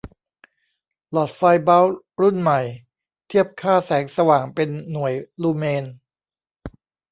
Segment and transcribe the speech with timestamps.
[1.11, 2.61] หลอดไฟล์บัลบ์รุ่นใหม่
[3.27, 5.83] เทียบค่าแสงสว่าง เป็นหน่วย ลูเมน